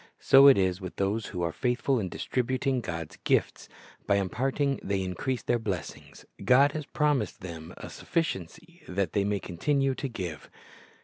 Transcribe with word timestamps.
So 0.17 0.47
it 0.47 0.57
is 0.57 0.81
with 0.81 0.95
those 0.95 1.27
who 1.27 1.43
are 1.43 1.51
faithful 1.51 1.99
in 1.99 2.09
distributing 2.09 2.81
God's 2.81 3.17
gifts. 3.17 3.69
By 4.07 4.15
imparting 4.15 4.79
they 4.81 5.03
increase 5.03 5.43
their 5.43 5.59
blessings. 5.59 6.25
God 6.43 6.71
has 6.71 6.87
promised 6.87 7.41
them 7.41 7.75
a 7.77 7.85
suffi 7.85 8.21
ciency 8.23 8.83
that 8.87 9.13
they 9.13 9.23
may 9.25 9.39
continue 9.39 9.93
to 9.93 10.07
give. 10.09 10.49